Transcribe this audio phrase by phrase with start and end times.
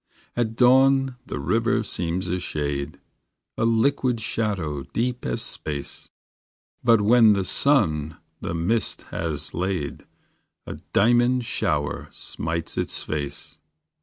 [0.35, 2.99] At dawn the river seems a shade
[3.55, 6.09] A liquid shadow deep as space;
[6.83, 10.07] But when the sun the mist has laid,
[10.65, 13.59] A diamond shower smites its face.